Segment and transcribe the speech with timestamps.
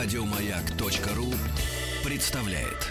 [0.00, 1.26] Радиомаяк.ру
[2.04, 2.86] представляет.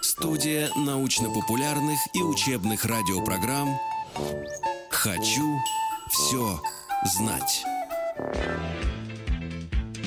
[0.00, 3.76] Студия научно-популярных и учебных радиопрограмм
[4.92, 5.58] «Хочу
[6.08, 6.62] все
[7.04, 7.64] знать».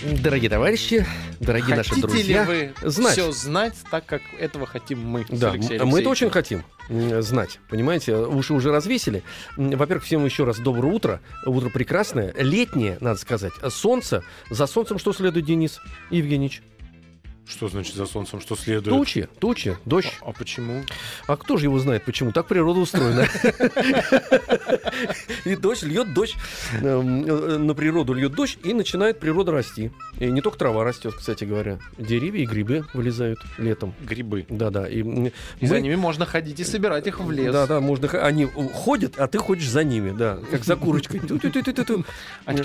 [0.04, 1.05] Дорогие товарищи,
[1.39, 3.13] дорогие наши Хотите друзья, ли вы знать.
[3.13, 5.25] все знать так, как этого хотим мы?
[5.29, 5.54] Да,
[5.86, 9.23] мы это очень хотим знать, понимаете, уши уже развесили.
[9.55, 14.23] Во-первых, всем еще раз доброе утро, утро прекрасное, летнее, надо сказать, солнце.
[14.50, 16.61] За солнцем что следует, Денис Евгеньевич?
[17.46, 18.96] Что значит за солнцем, что следует?
[18.96, 20.14] Тучи, тучи, дождь.
[20.21, 20.84] А почему?
[21.28, 22.32] А кто же его знает, почему?
[22.32, 23.28] Так природа устроена.
[25.46, 26.36] И дождь льет дождь.
[26.82, 29.92] эм, э, На природу льет дождь, и начинает природа расти.
[30.20, 31.79] И не только трава растет, кстати говоря.
[31.98, 33.94] Деревья и грибы вылезают летом.
[34.02, 34.45] Грибы.
[34.50, 34.88] Да-да.
[34.88, 35.03] И
[35.62, 37.52] за ними можно ходить и собирать их в лес.
[37.52, 38.08] Да, да, можно.
[38.22, 41.22] Они э, ходят, а ты ходишь за ними, да, как за курочкой.
[42.45, 42.62] Они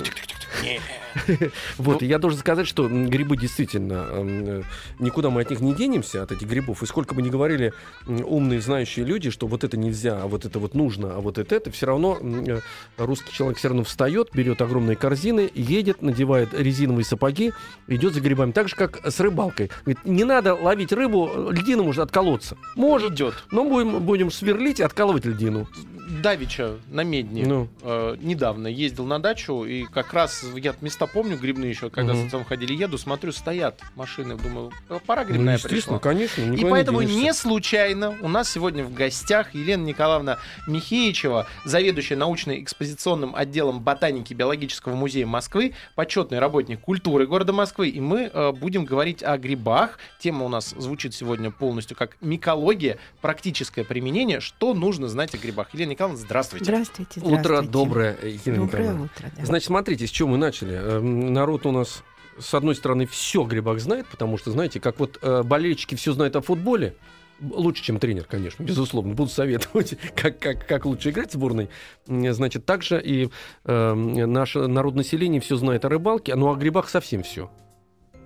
[1.78, 4.62] Вот, и я должен сказать, что грибы действительно э,
[4.98, 6.82] никуда мы от них не денемся, от этих грибов.
[6.82, 7.72] И сколько бы ни говорили
[8.06, 11.54] умные, знающие люди, что вот это нельзя, а вот это вот нужно, а вот это
[11.54, 12.60] это, все равно э,
[12.96, 17.52] русский человек все равно встает, берет огромные корзины, едет, надевает резиновые сапоги,
[17.86, 18.52] идет за грибами.
[18.52, 19.70] Так же, как с рыбалкой.
[19.84, 22.56] Говорит, не надо ловить рыбу, льдина может отколоться.
[22.76, 23.34] Может, идет.
[23.50, 25.66] но будем, будем сверлить и откалывать льдину.
[26.22, 27.68] Давича на Медне Ну.
[27.82, 32.22] э, недавно ездил на дачу, и как раз я места помню грибные еще, когда Мгм.
[32.22, 34.57] с отцом ходили, еду, смотрю, стоят машины, думаю,
[34.88, 35.98] «Э, пора Ну, грибная естественно, пришла.
[35.98, 36.42] конечно.
[36.54, 37.20] И поэтому денешься.
[37.20, 44.94] не случайно у нас сегодня в гостях Елена Николаевна Михеичева, заведующая научно-экспозиционным отделом ботаники Биологического
[44.94, 47.88] музея Москвы, почетный работник культуры города Москвы.
[47.88, 49.98] И мы э, будем говорить о грибах.
[50.18, 54.40] Тема у нас звучит сегодня полностью как микология, практическое применение.
[54.40, 55.68] Что нужно знать о грибах?
[55.72, 56.64] Елена Николаевна, здравствуйте.
[56.66, 57.72] Здравствуйте, Утро здравствуйте.
[57.72, 59.02] доброе, Елена Доброе Николаевна.
[59.04, 59.44] утро, да.
[59.44, 60.74] Значит, смотрите, с чего мы начали.
[60.74, 62.02] Эм, Народ у нас,
[62.40, 66.12] с одной стороны, все о грибах знает, потому что, знаете, как вот э, болельщики все
[66.12, 66.94] знают о футболе,
[67.40, 71.68] лучше, чем тренер, конечно, безусловно, буду советовать, как, как, как лучше играть в сборной.
[72.06, 73.30] Значит, также и
[73.64, 77.50] э, наше народонаселение все знает о рыбалке, но о грибах совсем все.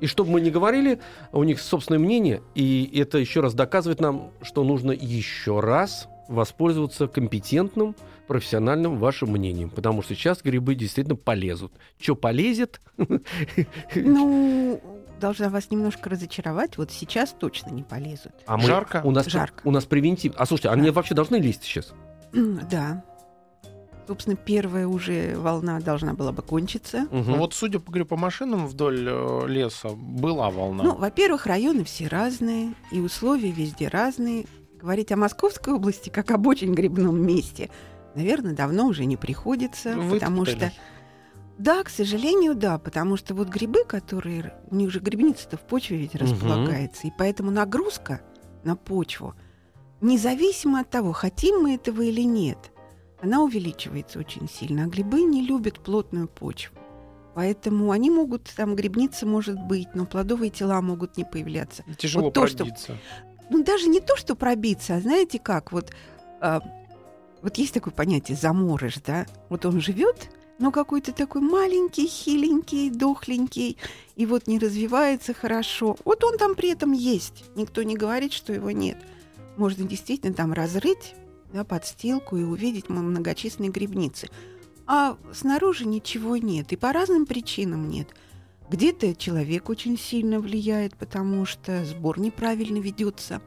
[0.00, 0.98] И чтобы мы не говорили,
[1.30, 7.06] у них собственное мнение, и это еще раз доказывает нам, что нужно еще раз воспользоваться
[7.06, 7.94] компетентным,
[8.26, 11.72] профессиональным вашим мнением, потому что сейчас грибы действительно полезут.
[12.00, 12.80] Что полезет?
[13.94, 14.80] Ну,
[15.20, 16.78] должна вас немножко разочаровать.
[16.78, 18.32] Вот сейчас точно не полезут.
[18.46, 19.02] А Жарко?
[19.04, 19.60] У нас, Жарко.
[19.64, 20.32] У нас превентив.
[20.36, 20.92] А слушайте, они Да.
[20.92, 21.92] вообще должны лезть сейчас?
[22.32, 23.04] Да.
[24.06, 27.06] Собственно, первая уже волна должна была бы кончиться.
[27.10, 30.82] Ну вот, судя по, говорю, по машинам вдоль э, леса, была волна.
[30.82, 34.46] Ну, во-первых, районы все разные, и условия везде разные.
[34.82, 37.70] Говорить о Московской области как об очень грибном месте,
[38.16, 40.70] наверное, давно уже не приходится, потому Вытоптали.
[40.70, 40.72] что
[41.56, 44.54] Да, к сожалению, да, потому что вот грибы, которые...
[44.72, 48.22] У них же грибница-то в почве ведь располагается, и поэтому нагрузка
[48.64, 49.34] на почву,
[50.00, 52.72] независимо от того, хотим мы этого или нет,
[53.20, 54.82] она увеличивается очень сильно.
[54.82, 56.76] А грибы не любят плотную почву.
[57.34, 61.84] Поэтому они могут, там грибница может быть, но плодовые тела могут не появляться.
[61.96, 62.98] Тяжело вот то, что- пробиться.
[63.50, 65.92] Ну, даже не то, что пробиться, а знаете как, вот,
[66.40, 66.60] а,
[67.42, 69.26] вот есть такое понятие заморыш, да?
[69.48, 73.76] Вот он живет, но какой-то такой маленький, хиленький, дохленький,
[74.16, 75.96] и вот не развивается хорошо.
[76.04, 77.44] Вот он там при этом есть.
[77.56, 78.96] Никто не говорит, что его нет.
[79.56, 81.14] Можно действительно там разрыть
[81.52, 84.28] да, подстилку и увидеть многочисленные грибницы.
[84.86, 88.08] А снаружи ничего нет, и по разным причинам нет.
[88.72, 93.42] Где-то человек очень сильно влияет, потому что сбор неправильно ведется,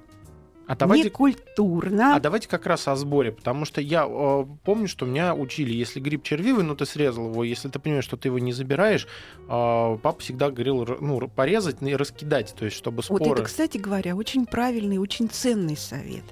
[0.67, 2.15] А давайте, некультурно.
[2.15, 5.99] а давайте как раз о сборе, потому что я э, помню, что меня учили, если
[5.99, 9.47] гриб червивый, ну ты срезал его, если ты понимаешь, что ты его не забираешь, э,
[9.47, 13.31] папа всегда говорил, ну, порезать и раскидать, то есть чтобы Вот споры...
[13.31, 16.25] это, кстати говоря, очень правильный, очень ценный совет.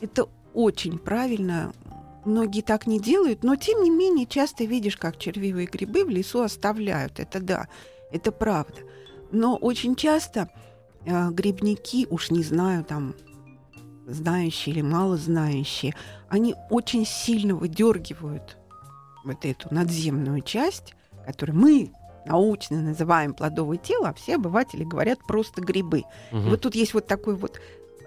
[0.00, 1.72] Это очень правильно.
[2.24, 6.40] Многие так не делают, но тем не менее часто видишь, как червивые грибы в лесу
[6.42, 7.20] оставляют.
[7.20, 7.68] Это да,
[8.10, 8.80] это правда.
[9.30, 10.48] Но очень часто
[11.04, 13.14] э, грибники, уж не знаю, там
[14.06, 15.94] знающие или мало знающие,
[16.28, 18.56] они очень сильно выдергивают
[19.24, 20.94] вот эту надземную часть,
[21.24, 21.92] которую мы
[22.24, 26.00] научно называем плодовое тело, а все обыватели говорят просто грибы.
[26.32, 26.50] И Мгм.
[26.50, 27.60] вот тут есть вот такой вот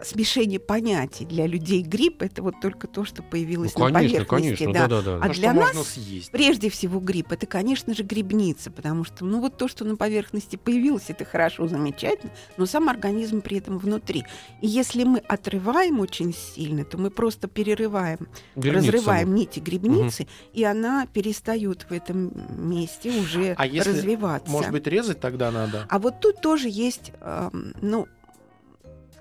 [0.03, 1.25] смешение понятий.
[1.25, 4.63] Для людей гриб это вот только то, что появилось Ну, на конечно, поверхности.
[4.63, 4.87] конечно, да.
[4.87, 5.23] да-да-да.
[5.23, 6.31] А Ну, для нас съесть.
[6.31, 10.55] Прежде всего гриб это, конечно же, грибница, потому что, ну вот то, что на поверхности
[10.55, 14.23] появилось, это хорошо, замечательно, но сам организм при этом внутри.
[14.61, 20.63] И если мы отрываем очень сильно, то мы просто перерываем, Грибница разрываем нити грибницы, и
[20.63, 22.31] она перестает в этом
[22.69, 24.49] месте уже А если, развиваться.
[24.49, 25.85] Может быть, резать тогда надо?
[25.89, 28.07] А вот тут тоже есть, эм, ну,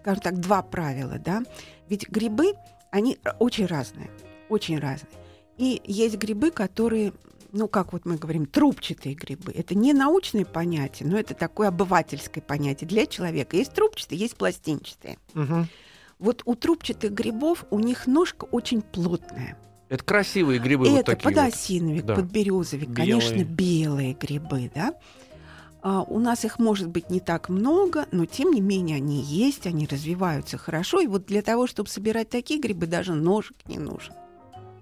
[0.09, 1.43] скажем так, два правила, да.
[1.91, 2.55] Ведь грибы,
[2.91, 4.11] они очень разные,
[4.49, 5.13] очень разные.
[5.59, 7.13] И есть грибы, которые,
[7.53, 9.53] ну, как вот мы говорим, трубчатые грибы.
[9.53, 13.57] Это не научное понятие, но это такое обывательское понятие для человека.
[13.59, 15.19] Есть трубчатые, есть пластинчатые.
[15.35, 15.69] Мгм.
[16.19, 19.59] Вот у трубчатых грибов у них ножка очень плотная.
[19.91, 21.35] Это красивые грибы это вот такие вот.
[21.35, 22.15] подосиновик, Да.
[22.15, 23.13] подберезовик, Белые.
[23.21, 24.95] конечно, белые грибы, да.
[25.91, 29.67] А, у нас их может быть не так много, но тем не менее они есть,
[29.67, 31.01] они развиваются хорошо.
[31.01, 34.13] И вот для того, чтобы собирать такие грибы, даже ножик не нужен.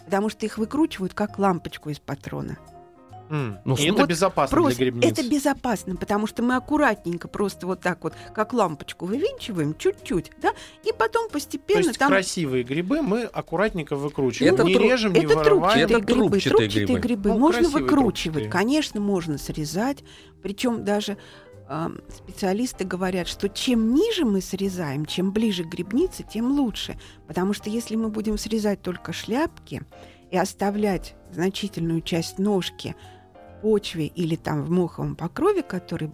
[0.04, 2.58] Потому что их выкручивают как лампочку из патрона.
[3.30, 3.58] М.
[3.64, 5.12] Ну, И вот это безопасно Просто для грибниц.
[5.12, 10.50] это безопасно, потому что мы аккуратненько просто вот так вот, как лампочку вывинчиваем чуть-чуть, да,
[10.84, 14.54] и потом То постепенно есть там красивые грибы мы аккуратненько выкручиваем.
[14.54, 15.44] Это не тру- режем, не это вырываем.
[15.60, 16.28] трубчатые Это грибы.
[16.30, 17.00] трубчатые трубчатые грибы.
[17.00, 17.30] грибы.
[17.30, 18.34] Ну, можно выкручивать.
[18.44, 18.50] трубчатые.
[18.50, 20.04] Конечно, можно срезать.
[20.42, 21.16] Причем даже
[21.68, 26.96] а, специалисты говорят, что чем ниже мы срезаем, чем ближе к грибнице, тем лучше.
[27.26, 29.82] Потому что если мы будем срезать только шляпки
[30.30, 32.94] и оставлять значительную часть ножки
[33.62, 36.12] почве или там в моховом покрове, который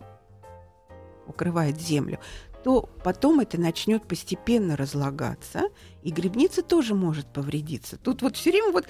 [1.26, 2.18] укрывает землю,
[2.64, 5.62] то потом это начнет постепенно разлагаться,
[6.02, 7.96] и грибница тоже может повредиться.
[7.96, 8.86] Тут вот все время вот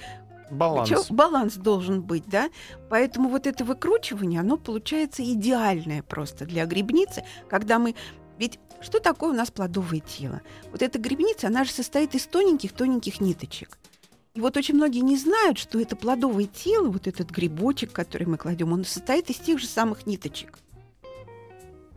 [0.51, 0.89] Баланс.
[0.89, 2.49] чё- баланс должен быть, да?
[2.89, 7.95] Поэтому вот это выкручивание, оно получается идеальное просто для грибницы, когда мы...
[8.37, 10.41] Ведь что такое у нас плодовое тело?
[10.71, 13.77] Вот эта грибница, она же состоит из тоненьких-тоненьких ниточек.
[14.33, 18.37] И вот очень многие не знают, что это плодовое тело, вот этот грибочек, который мы
[18.37, 20.57] кладем, он состоит из тех же самых ниточек.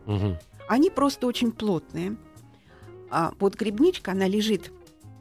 [0.05, 0.37] Мгм.
[0.69, 2.15] Они просто очень плотные.
[3.09, 4.71] А вот грибничка, она лежит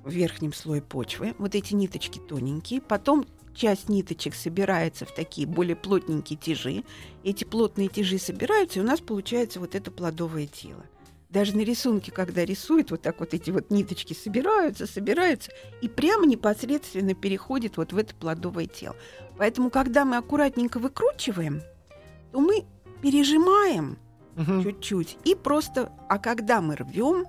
[0.05, 1.35] в верхнем слое почвы.
[1.39, 2.83] Вот эти ниточки тоненькие.
[2.83, 3.25] Потом
[3.55, 6.85] часть ниточек собирается в такие более плотненькие тяжи.
[7.25, 10.85] Эти плотные тяжи собираются, и у нас получается вот это плодовое тело.
[11.29, 15.51] Даже на рисунке, когда рисуют, вот так вот эти вот ниточки собираются, собираются,
[15.83, 18.97] и прямо непосредственно переходит вот в это плодовое тело.
[19.37, 21.63] Поэтому, когда мы аккуратненько выкручиваем,
[22.33, 22.65] то мы
[23.03, 23.99] пережимаем
[24.37, 24.63] Мгм.
[24.63, 25.19] чуть-чуть.
[25.25, 27.27] И просто, а когда мы рвем,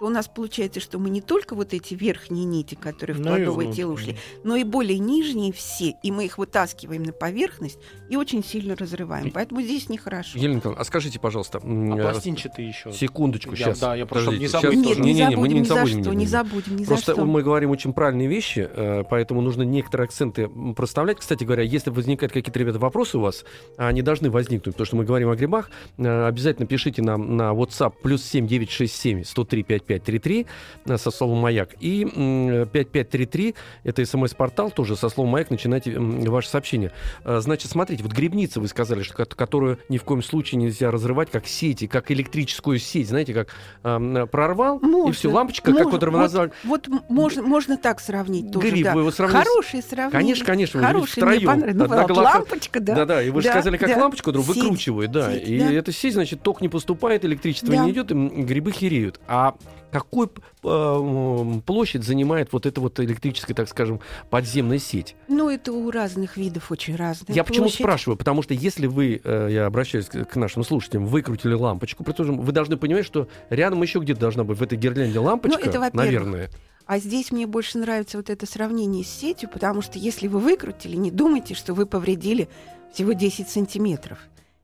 [0.00, 3.44] у нас получается, что мы не только вот эти верхние нити, которые в Ну и
[3.44, 8.16] плодовое тело ушли, но и более нижние все, и мы их вытаскиваем на поверхность и
[8.16, 9.30] очень сильно разрываем.
[9.30, 10.38] Поэтому здесь нехорошо.
[10.38, 12.92] Елена Николаевна, а скажите, пожалуйста, А э, пластинчатые еще.
[12.92, 13.80] секундочку, Я- сейчас.
[13.80, 15.00] да, я просто, чтобы не тоже.
[15.00, 16.54] Нет, не, Не-не-не, мы забудем не ни за забудем, что, не не забудем.
[16.64, 17.24] забудем, ни Просто за что.
[17.26, 21.18] мы говорим очень правильные вещи, э, поэтому нужно некоторые акценты проставлять.
[21.18, 23.44] Кстати говоря, если возникают какие-то, ребята, вопросы у вас,
[23.76, 27.94] они должны возникнуть, потому что мы говорим о грибах, э, обязательно пишите нам на WhatsApp
[28.02, 30.46] плюс 7967 103 5533
[30.86, 31.70] э, со словом «Маяк».
[31.80, 33.54] И м, 5533—
[33.84, 36.92] это смс-портал, тоже со словом «Маяк» начинайте ваше сообщение.
[37.24, 40.90] Э, Значит, смотрите, вот грибница, вы сказали, что, ко- которую ни в коем случае нельзя
[40.90, 43.48] разрывать, как сети, как электрическую сеть, знаете, как
[43.82, 45.84] э, прорвал, и Можно, все, лампочка, как можно.
[45.84, 46.50] вот Вот- равноназвали.
[46.64, 48.68] Вот м- можно, можно так сравнить тоже.
[48.70, 48.94] Гриб, да.
[48.94, 50.10] вы его сравнили Хорошее сравнение.
[50.20, 51.56] Конечно, конечно, вы Хорошее, втроём.
[51.58, 51.72] мне.
[51.74, 52.94] Ну, Одна вот голова- лампочка, да.
[52.94, 53.98] Да-да, и вы же Да, сказали, как да.
[54.00, 55.32] лампочку друг Сеть, выкручивает, да.
[55.32, 55.72] сеть, и да.
[55.72, 57.84] эта сеть, значит, ток не поступает, электричество Да.
[57.84, 59.20] не идет, и грибы хереют.
[59.26, 59.54] А
[59.94, 60.32] какую
[60.64, 65.14] э, площадь занимает вот эта вот электрическая, так скажем, подземная сеть?
[65.28, 67.78] Ну, это у разных видов очень разная Я почему площадь.
[67.80, 68.16] спрашиваю?
[68.16, 72.50] Потому что если вы, э, я обращаюсь к к нашим слушателям, выкрутили лампочку, предположим, вы
[72.50, 76.50] должны понимать, что рядом еще где-то должна быть в этой гирлянде лампочка, Ну, это наверное.
[76.86, 80.96] А здесь мне больше нравится вот это сравнение с сетью, потому что если вы выкрутили,
[80.96, 82.48] не думайте, что вы повредили
[82.92, 84.18] всего 10 сантиметров.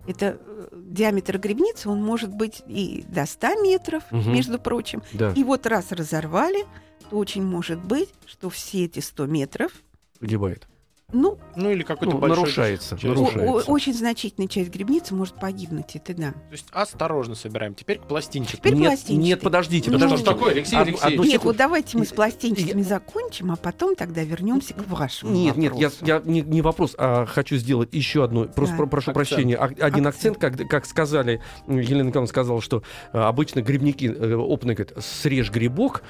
[0.07, 4.33] Это э, диаметр грибницы, он может быть и до 100 метров, Мгм.
[4.33, 5.03] между прочим.
[5.13, 6.65] Да, И вот раз разорвали,
[7.11, 9.73] то очень может быть, что все эти 100 метров,
[10.19, 10.67] погибает.
[11.13, 13.05] Ну, Ну или какой-то Ну, большой нарушается, часть.
[13.05, 13.71] нарушается.
[13.71, 16.31] о- очень значительная часть грибницы может погибнуть, это да.
[16.33, 17.75] То есть осторожно собираем.
[17.75, 18.59] Теперь к пластинчатым.
[18.61, 19.17] Теперь нет, пластинчатый.
[19.17, 20.23] нет, подождите, Ну, подождите.
[20.23, 21.13] что такое, Алексей Од- Алексеевич?
[21.15, 21.49] одну Нет, секунду.
[21.49, 25.75] вот давайте мы с Я- пластинчатыми закончим, а потом тогда вернемся к вашему Нет, нет,
[25.77, 26.05] я, вопросу.
[26.07, 28.45] я не, не вопрос, а хочу сделать еще одну.
[28.47, 28.83] Просто Да.
[28.83, 29.29] про- прошу Акцент.
[29.29, 29.57] прощения.
[29.57, 30.59] а- Один акцент, Акцент.
[30.59, 36.03] как, как сказали, Елена Николаевна сказала, что э, обычно грибники э, опытные говорят, срежь грибок,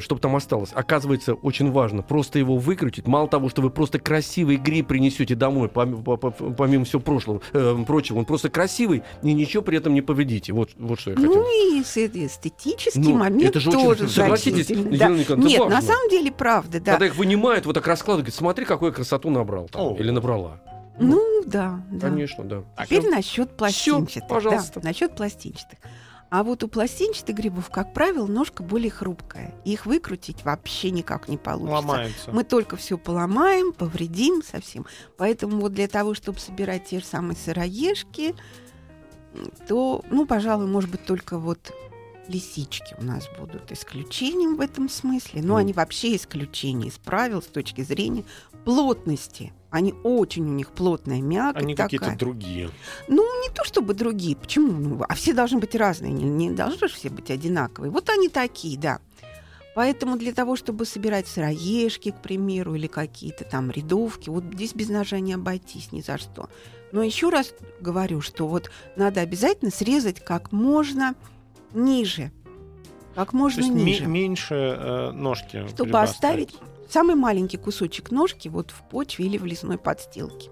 [0.00, 0.70] чтобы там осталось.
[0.74, 3.06] Оказывается, очень важно просто его выкрутить.
[3.06, 7.00] Мало того, что вы просто красиво красивый гриб принесете домой, пом- по- по- помимо всего
[7.00, 10.52] прошлого, э, прочего, он просто красивый, и ничего при этом не повредите.
[10.52, 11.34] Вот, вот что я хотел.
[11.34, 15.34] Ну и с- эстетический Ну, момент это же очень- тоже согласитесь, значительный, Елена да.
[15.36, 15.74] Нет, важно.
[15.76, 16.92] на самом деле правда, да.
[16.92, 19.96] Когда их вынимают, вот так раскладывают, говорят, смотри, какую я красоту набрал там, О.
[19.98, 20.60] или набрала.
[20.98, 22.08] Ну да, да.
[22.08, 22.62] Конечно, да.
[22.84, 24.28] Теперь насчет пластинчатых.
[24.28, 24.80] пожалуйста.
[24.80, 25.78] Да, насчет пластинчатых.
[26.28, 29.54] А вот у пластинчатых грибов, как правило, ножка более хрупкая.
[29.64, 31.74] Их выкрутить вообще никак не получится.
[31.74, 32.32] Ломается.
[32.32, 34.86] Мы только все поломаем, повредим совсем.
[35.16, 38.34] Поэтому вот для того, чтобы собирать те же самые сыроежки,
[39.68, 41.72] то, ну, пожалуй, может быть, только вот
[42.28, 45.42] лисички у нас будут исключением в этом смысле.
[45.42, 45.56] Но Мгм.
[45.56, 48.24] они вообще исключение из правил с точки зрения
[48.66, 49.52] плотности.
[49.70, 52.70] Они очень у них плотная мякоть Они какие-то другие.
[53.08, 54.34] Ну, не то чтобы другие.
[54.36, 54.72] Почему?
[54.72, 56.12] Ну, а все должны быть разные.
[56.12, 57.90] Не, не должны же все быть одинаковые.
[57.92, 58.98] Вот они такие, да.
[59.76, 64.88] Поэтому для того, чтобы собирать сыроежки, к примеру, или какие-то там рядовки, вот здесь без
[64.88, 66.48] ножа не обойтись ни за что.
[66.90, 71.14] Но еще раз говорю, что вот надо обязательно срезать как можно
[71.72, 72.32] ниже.
[73.14, 74.06] Как То можно есть ме- ниже.
[74.06, 75.66] меньше э, ножки.
[75.68, 76.56] чтобы гриба оставить
[76.88, 80.50] самый маленький кусочек ножки вот в почве или в лесной подстилке.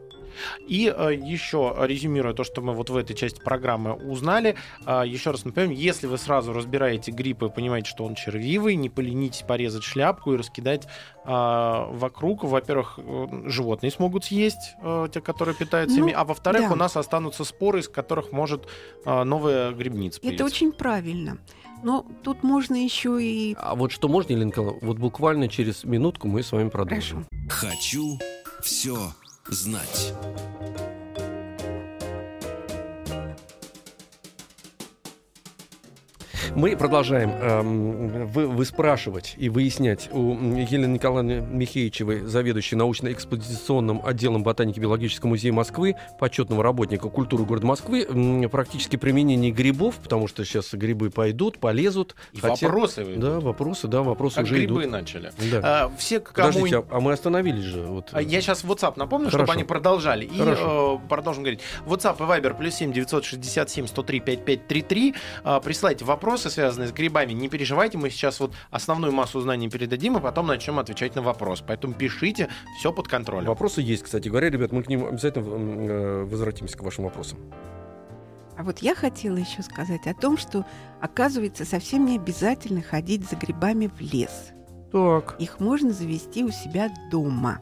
[0.67, 5.31] И э, еще резюмируя то, что мы вот в этой части программы узнали, э, еще
[5.31, 9.85] раз напомню, если вы сразу разбираете гриб и понимаете, что он червивый, не поленитесь порезать
[9.85, 10.87] шляпку и раскидать
[11.25, 12.43] э, вокруг.
[12.43, 16.73] Во-первых, э, животные смогут съесть, э, те, которые питаются Ну, ими, а во-вторых, да.
[16.73, 18.67] у нас останутся споры, из которых может
[19.07, 20.45] э, новая грибница Это появиться.
[20.47, 21.39] очень правильно.
[21.83, 23.55] Но тут можно еще и...
[23.59, 27.27] А вот что можно, Елена Николаевна, вот буквально через минутку мы с вами продолжим.
[27.49, 27.69] Хорошо.
[27.69, 28.19] Хочу
[28.63, 28.97] все
[29.49, 30.15] знать.
[36.55, 44.79] Мы продолжаем эм, вы, выспрашивать и выяснять у Елены Николаевны Михеичевой, заведующей научно-экспозиционным отделом ботаники
[44.81, 50.73] Биологического музея Москвы, почетного работника культуры города Москвы, м, практически применение грибов, потому что сейчас
[50.75, 52.15] грибы пойдут, полезут.
[52.33, 54.93] И Хотя- вопросы вы Да, вопросы, да, вопросы как уже грибы идут.
[54.93, 55.33] начали.
[55.51, 55.61] Да.
[55.63, 57.83] А, все, кому Подождите, а, а мы остановились же.
[57.83, 59.45] Вот, А Я сейчас WhatsApp напомню, Хорошо.
[59.45, 60.25] чтобы они продолжали.
[60.25, 61.01] И Хорошо.
[61.05, 61.61] э, продолжим говорить.
[61.87, 65.15] WhatsApp и Viber плюс 7 967 103 5533.
[65.45, 67.33] Э, присылайте вопросы, связанные с грибами.
[67.33, 71.63] Не переживайте, мы сейчас вот основную массу знаний передадим, и потом начнем отвечать на вопрос.
[71.67, 72.49] Поэтому пишите,
[72.79, 73.47] все под контролем.
[73.47, 77.39] Вопросы есть, кстати говоря, ребят, мы к ним обязательно э, возвратимся к вашим вопросам.
[78.57, 80.65] А вот я хотела еще сказать о том, что,
[81.01, 84.53] оказывается, совсем не обязательно ходить за грибами в лес.
[84.93, 85.37] Так.
[85.41, 87.61] Их можно завести у себя дома.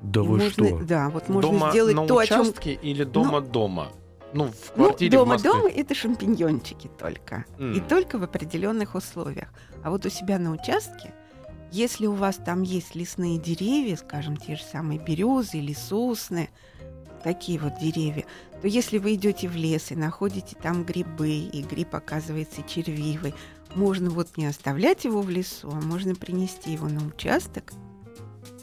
[0.00, 0.78] Да И вы можно, что?
[0.84, 2.42] Да, вот можно дома сделать на то, о чем...
[2.42, 3.90] участке или дома дома?
[4.34, 5.52] Ну, в Ну, квартире в дома, Москве.
[5.52, 7.44] дома это шампиньончики только.
[7.58, 7.88] И М.
[7.88, 9.48] только в определенных условиях.
[9.82, 11.14] А вот у себя на участке,
[11.70, 16.50] если у вас там есть лесные деревья, скажем, те же самые березы или сосны,
[17.22, 18.24] такие вот деревья,
[18.60, 23.34] то если вы идете в лес и находите там грибы, и гриб оказывается червивый,
[23.74, 27.72] можно вот не оставлять его в лесу, а можно принести его на участок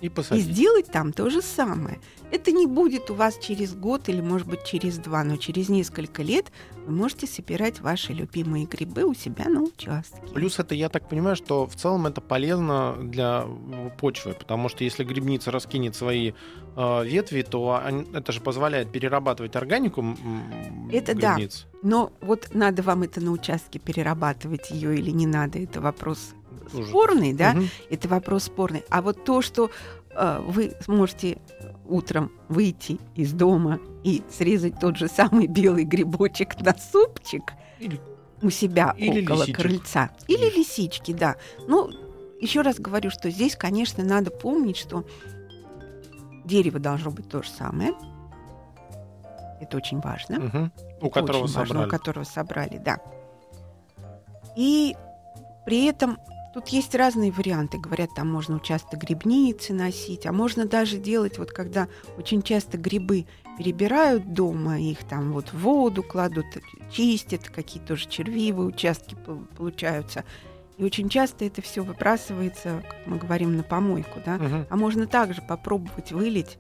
[0.02, 2.00] И и сделать там то же самое.
[2.32, 6.24] Это не будет у вас через год или, может быть, через два, но через несколько
[6.24, 6.52] лет
[6.86, 10.22] вы можете собирать ваши любимые грибы у себя на участке.
[10.34, 14.84] Плюс это, я так понимаю, что в целом это полезно для э, почвы, потому что
[14.84, 16.32] если грибница раскинет свои
[16.76, 20.04] э, ветви, то они- это же позволяет перерабатывать органику
[20.92, 21.36] Это да.
[21.36, 21.68] грибниц.
[21.84, 26.34] Но вот надо вам это на участке перерабатывать ее или не надо, это вопрос
[26.88, 27.54] Спорный, да?
[27.54, 27.70] Мгм.
[27.90, 28.84] Это вопрос спорный.
[28.90, 29.70] А вот то, что
[30.12, 31.38] э, вы сможете
[31.88, 38.00] утром выйти из дома и срезать тот же самый белый грибочек на супчик Или-
[38.42, 39.58] у себя или около лисичек.
[39.58, 40.10] крыльца.
[40.28, 41.36] Или лисички, да.
[41.68, 41.90] Ну,
[42.42, 45.06] еще раз говорю, что здесь, конечно, надо помнить, что
[46.46, 47.94] дерево должно быть то же самое.
[49.60, 50.40] Это очень важно.
[50.40, 50.72] Мгм.
[51.02, 51.88] У Это которого очень важно, собрали.
[51.88, 52.98] у которого собрали, да.
[54.58, 54.96] И
[55.66, 56.18] при этом
[56.54, 57.78] тут есть разные варианты.
[57.78, 63.26] Говорят, там можно участок грибницы носить, а можно даже делать, вот когда очень часто грибы
[63.58, 66.46] перебирают дома, их там вот в воду кладут,
[66.92, 70.24] чистят, какие тоже червивые участки по- получаются.
[70.78, 74.38] И очень часто это все выбрасывается, как мы говорим, на помойку, да.
[74.38, 74.66] Мгм.
[74.70, 76.58] А можно также попробовать вылить.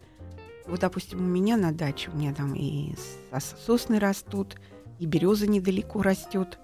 [0.67, 2.93] Вот, допустим, у меня на даче, у меня там и
[3.31, 4.57] сос- сосны растут,
[4.99, 6.59] и береза недалеко растет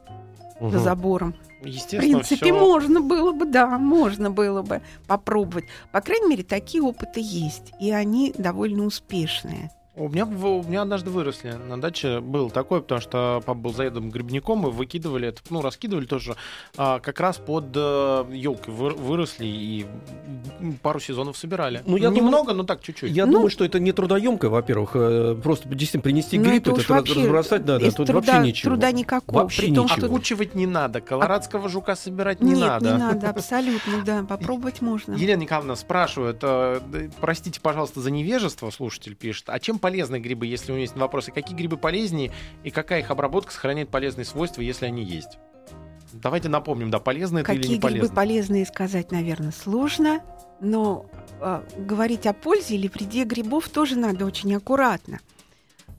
[0.60, 0.80] за Мгм.
[0.80, 1.36] забором.
[1.62, 1.64] В
[1.98, 5.66] принципе, всё- можно было бы, да, можно было бы попробовать.
[5.92, 9.72] По крайней мере, такие опыты есть, и они довольно успешные.
[9.98, 12.20] У меня, у меня однажды выросли на даче.
[12.20, 16.36] Был такой, потому что папа был заедом грибником, и выкидывали это, ну, раскидывали тоже
[16.78, 19.86] а, как раз под елкой выросли и
[20.84, 21.82] пару сезонов собирали.
[21.86, 23.12] Ну, я Немного, но так чуть-чуть.
[23.12, 24.92] Я Ну- думаю, что это не трудоемко, во-первых.
[24.96, 28.08] э, Просто действительно принести Ну, гриб, это это, раз- вообще разбросать надо, а из тут
[28.08, 28.72] труда, вообще ничего.
[28.72, 29.40] труда никакого.
[29.44, 29.98] Вообще при том, ничего.
[29.98, 32.92] что Окучивать не надо, колорадского жука собирать не Нет, надо.
[32.92, 34.24] не надо, абсолютно, да.
[34.24, 35.14] Попробовать можно.
[35.14, 40.74] Елена Николаевна спрашивает, э, простите, пожалуйста, за невежество, слушатель пишет, а чем полезны грибы, если
[40.74, 41.32] у него есть вопросы?
[41.32, 45.38] Какие грибы полезнее и какая их обработка сохраняет полезные свойства, если они есть?
[46.12, 48.16] Давайте напомним, да, полезно это или Какие не грибы полезно?
[48.16, 50.22] полезные сказать, наверное, сложно,
[50.60, 51.06] но
[51.40, 55.20] а, говорить о пользе или вреде грибов тоже надо очень аккуратно.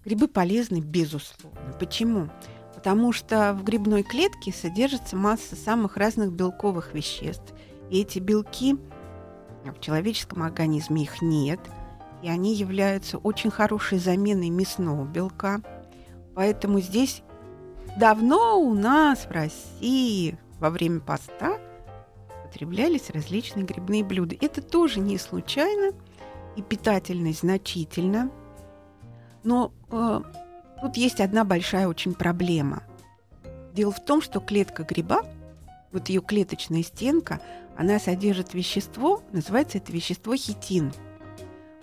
[0.04, 1.72] Грибы полезны, безусловно.
[1.78, 2.28] Почему?
[2.74, 7.54] Потому что в грибной клетке содержится масса самых разных белковых веществ.
[7.90, 8.76] И эти белки
[9.64, 11.60] в человеческом организме их нет,
[12.22, 15.60] и они являются очень хорошей заменой мясного белка.
[16.34, 17.22] Поэтому здесь
[17.96, 21.58] давно у нас в России во время поста
[22.44, 24.36] употреблялись различные грибные блюда.
[24.40, 25.92] Это тоже не случайно
[26.56, 28.30] и питательность значительно.
[29.44, 30.20] Но э,
[30.80, 32.82] тут есть одна большая очень проблема.
[33.74, 35.22] Дело в том, что клетка гриба,
[35.92, 37.40] вот ее клеточная стенка,
[37.76, 40.92] она содержит вещество, называется это вещество хитин.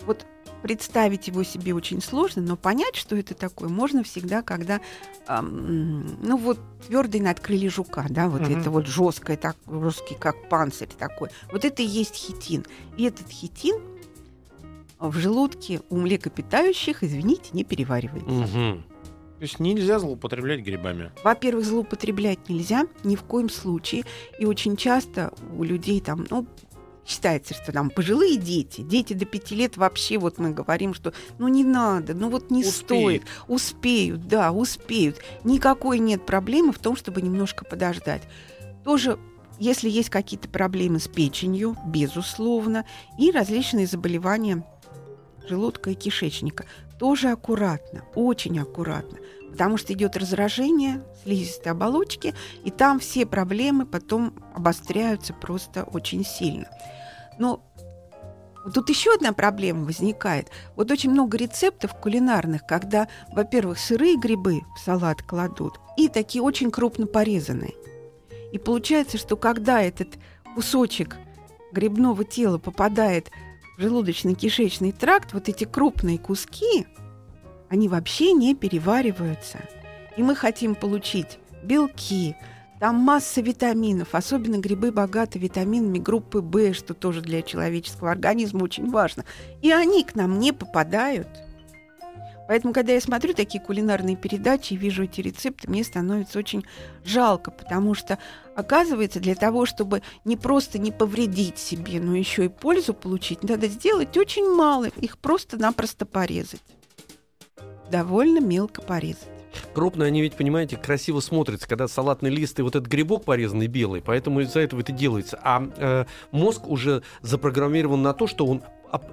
[0.04, 0.26] Вот
[0.62, 4.80] представить его себе очень сложно, но понять, что это такое, можно всегда, когда,
[5.26, 8.58] ам, ну вот твердый надкрылья жука, да, вот Мгм.
[8.60, 11.28] это вот жесткое, так жесткий, как панцирь такой.
[11.52, 12.64] Вот это и есть хитин.
[12.96, 13.76] И этот хитин
[14.98, 18.28] в желудке у млекопитающих, извините, не переваривается.
[18.56, 18.82] Мгм.
[19.38, 21.12] То есть нельзя злоупотреблять грибами.
[21.22, 24.04] Во-первых, злоупотреблять нельзя ни в коем случае.
[24.38, 26.46] И очень часто у людей там, ну,
[27.06, 31.48] считается, что там пожилые дети, дети до пяти лет вообще, вот мы говорим, что ну
[31.48, 32.74] не надо, ну вот не Успеет.
[32.74, 33.22] стоит.
[33.48, 35.20] Успеют, да, успеют.
[35.44, 38.22] Никакой нет проблемы в том, чтобы немножко подождать.
[38.84, 39.18] Тоже
[39.58, 42.84] если есть какие-то проблемы с печенью, безусловно,
[43.18, 44.66] и различные заболевания
[45.48, 46.66] желудка и кишечника,
[46.98, 49.18] тоже аккуратно, очень аккуратно
[49.56, 56.68] потому что идет раздражение слизистой оболочки, и там все проблемы потом обостряются просто очень сильно.
[57.38, 57.62] Но
[58.74, 60.50] тут еще одна проблема возникает.
[60.74, 66.70] Вот очень много рецептов кулинарных, когда, во-первых, сырые грибы в салат кладут, и такие очень
[66.70, 67.74] крупно порезанные.
[68.52, 70.18] И получается, что когда этот
[70.54, 71.16] кусочек
[71.72, 73.30] грибного тела попадает
[73.76, 76.86] в желудочно-кишечный тракт, вот эти крупные куски,
[77.68, 79.58] они вообще не перевариваются.
[80.16, 82.36] И мы хотим получить белки,
[82.80, 88.90] там масса витаминов, особенно грибы богаты витаминами группы В, что тоже для человеческого организма очень
[88.90, 89.24] важно.
[89.62, 91.28] И они к нам не попадают.
[92.48, 96.64] Поэтому, когда я смотрю такие кулинарные передачи и вижу эти рецепты, мне становится очень
[97.04, 98.18] жалко, потому что,
[98.54, 103.66] оказывается, для того, чтобы не просто не повредить себе, но еще и пользу получить, надо
[103.66, 106.62] сделать очень мало, их просто-напросто порезать
[107.90, 109.35] довольно мелко порезать.
[109.74, 114.02] Крупные они ведь, понимаете, красиво смотрятся, когда салатный лист и вот этот грибок порезанный белый,
[114.02, 115.38] поэтому из-за этого это делается.
[115.42, 118.62] А э, мозг уже запрограммирован на то, что он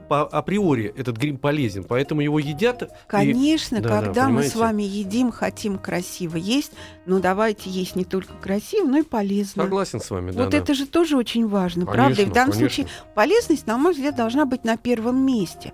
[0.09, 2.83] априори этот гриб полезен, поэтому его едят.
[2.83, 6.71] и- Конечно, Да, да, когда мы с вами едим, хотим красиво есть,
[7.05, 9.63] но давайте есть не только красиво, но и полезно.
[9.63, 10.43] Согласен с вами, да.
[10.43, 10.57] вот да.
[10.57, 12.21] это же тоже очень важно, Конечно, правда?
[12.21, 12.75] И в данном конечно.
[12.75, 15.73] случае полезность, на мой взгляд, должна быть на первом месте.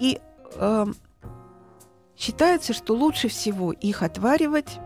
[0.00, 0.18] И
[0.58, 0.96] эм,
[2.16, 4.78] считается, что лучше всего их отваривать.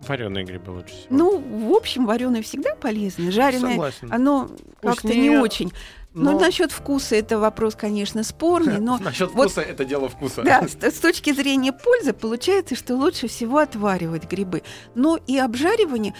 [0.00, 1.06] Вареные грибы лучше всего.
[1.10, 4.12] Ну, в общем, вареное всегда полезно, жареное, Согласен.
[4.12, 4.48] оно
[4.80, 5.72] как-то не очень.
[6.12, 10.42] Но, Но- насчет вкуса это вопрос, конечно, спорный, но Насчет вот- вкуса это дело вкуса.
[10.42, 14.62] Да, с, с точки зрения пользы получается, что лучше всего отваривать грибы.
[14.94, 16.14] Но и обжаривание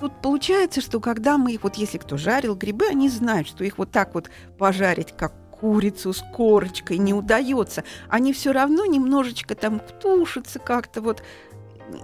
[0.00, 3.78] Тут получается, что когда мы их, вот если кто жарил грибы, они знают, что их
[3.78, 7.84] вот так вот пожарить, как курицу с корочкой, не удается.
[8.08, 11.22] Они все равно немножечко там тушатся как-то вот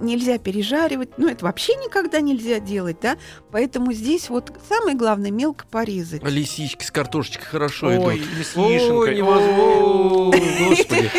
[0.01, 3.17] нельзя пережаривать, ну это вообще никогда нельзя делать, да,
[3.51, 6.23] поэтому здесь вот самое главное мелко порезать.
[6.25, 8.15] Лисички с картошечкой хорошо Ой, идут.
[8.15, 11.11] или с невозможно, господи.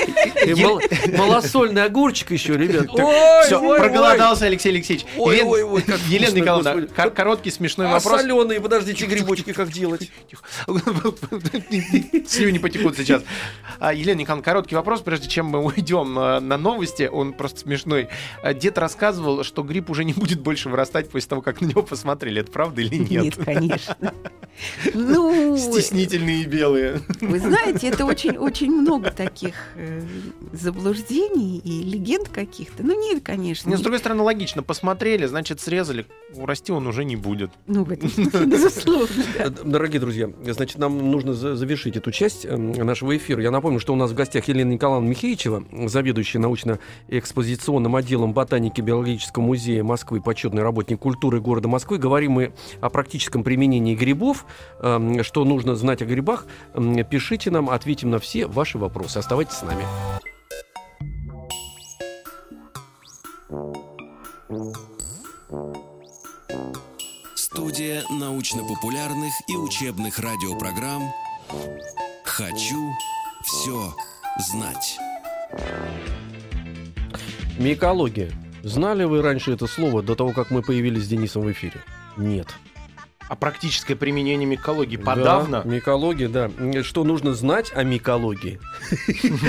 [0.46, 0.82] И мал-
[1.18, 2.88] малосольный огурчик еще, ребят.
[2.90, 5.06] Ой, Все, проголодался Алексей Алексеевич.
[5.18, 7.94] Ой, Елена- ой, ой, Елена Николаевна, короткий смешной ой.
[7.94, 8.22] А вопрос.
[8.22, 10.12] соленые, подождите, грибочки как делать?
[10.30, 10.44] Тихо.
[12.28, 13.24] Слюни потекут сейчас.
[13.80, 17.10] А, Елена Николаевна, короткий вопрос, прежде чем мы уйдем э, на новости.
[17.12, 18.10] Он просто смешной.
[18.60, 22.42] Дед рассказывал, что гриб уже не будет больше вырастать после того, как на него посмотрели.
[22.42, 23.24] Это правда или нет?
[23.24, 24.14] Нет, конечно.
[24.94, 27.02] Ну, Стеснительные и белые.
[27.22, 30.02] вы знаете, это очень, очень много таких э,
[30.52, 32.84] заблуждений и легенд каких-то.
[32.84, 33.72] Ну, нет, конечно.
[33.72, 34.62] Но, с другой стороны, логично.
[34.62, 36.06] Посмотрели, значит, срезали.
[36.36, 37.52] Расти он уже не будет.
[37.68, 39.24] Ну, в этом смысле, безусловно.
[39.38, 43.42] Э, Дорогие друзья, значит, нам нужно за- завершить эту часть э, нашего эфира.
[43.42, 49.44] Я напомню, что у нас в гостях Елена Николаевна Михеичева, заведующая научно-экспозиционным отделом ботаники Биологического
[49.44, 51.98] музея Москвы, почетный работник культуры города Москвы.
[51.98, 54.46] Говорим мы о практическом применении грибов.
[54.82, 56.46] Эм, Что нужно знать о грибах?
[56.74, 59.18] Эм, Пишите нам, ответим на все ваши вопросы.
[59.18, 59.84] Оставайтесь с нами.
[67.36, 71.04] Студия научно-популярных и учебных радиопрограмм
[72.24, 72.92] «Хочу
[73.44, 73.94] все
[74.40, 74.98] знать».
[77.60, 78.32] Микология.
[78.64, 81.82] Знали вы раньше это слово до того, как мы появились с Денисом в эфире?
[82.16, 82.48] Нет.
[83.28, 85.62] А практическое применение микологии подавно.
[85.64, 86.50] Да, микология, да.
[86.84, 88.62] Что нужно знать о микологии?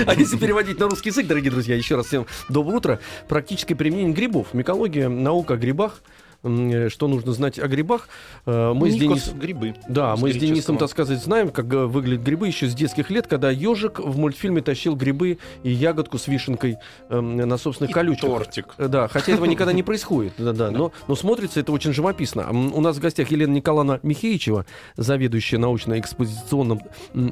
[0.05, 2.99] А если переводить на русский язык, дорогие друзья, еще раз всем доброе утро.
[3.29, 4.53] Практическое применение грибов.
[4.53, 6.01] Микология, наука о грибах.
[6.43, 8.07] М, Что нужно знать о грибах?
[8.45, 9.39] Э, Мы с Микос, Денисом...
[9.39, 9.75] грибы.
[9.87, 10.35] Да, мы с.
[10.35, 14.17] Денисом, так сказать, знаем, как э, выглядят грибы еще с детских лет, когда ежик в
[14.17, 16.77] мультфильме тащил грибы и ягодку с вишенкой
[17.09, 18.29] эм, на собственных И колючках.
[18.29, 18.65] тортик.
[18.77, 22.49] Э, Да, хотя этого никогда не происходит, да, да, но, но смотрится это очень живописно.
[22.51, 24.65] У нас в гостях Елена Николаевна Михеичева,
[24.97, 26.81] заведующая научно-экспозиционным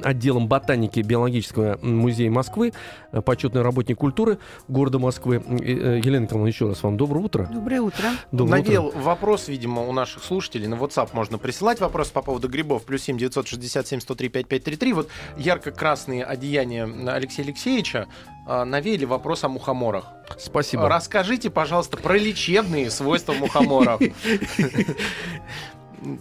[0.04, 2.72] отделом ботаники Биологического музея Москвы,
[3.12, 5.42] э, почетный работник культуры города Москвы.
[5.44, 7.48] Э, э, Елена Николаевна, еще раз вам доброе утро.
[7.52, 8.04] Доброе утро.
[8.30, 8.99] Доброе утро.
[9.00, 10.66] Вопрос, видимо, у наших слушателей.
[10.68, 12.84] На WhatsApp можно присылать вопрос по поводу грибов.
[12.84, 14.92] Плюс 7 967 103 5533.
[14.92, 18.08] Вот ярко-красные одеяния Алексея Алексеевича
[18.46, 20.06] а, навеяли вопрос о мухоморах.
[20.38, 20.88] Спасибо.
[20.88, 24.00] Расскажите, пожалуйста, про лечебные свойства мухоморов.
[24.02, 24.12] И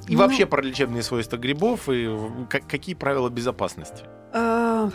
[0.09, 0.17] Ну.
[0.17, 2.09] вообще про лечебные свойства грибов и
[2.49, 4.03] как- какие правила безопасности.
[4.33, 4.89] А,